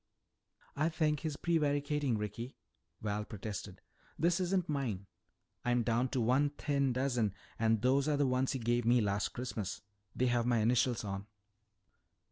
[0.75, 2.55] "I think he's prevaricating, Ricky,"
[3.01, 3.81] Val protested.
[4.17, 5.05] "This isn't mine.
[5.63, 9.29] I'm down to one thin dozen and those are the ones you gave me last
[9.29, 9.81] Christmas.
[10.15, 11.27] They have my initials on."